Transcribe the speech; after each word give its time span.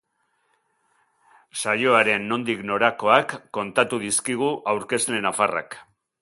Saioaren 1.63 2.25
nondik 2.31 2.63
norakoak 2.71 3.37
kontatu 3.59 4.01
dizkigu 4.07 4.49
aurkezle 4.75 5.23
nafarrak. 5.29 5.79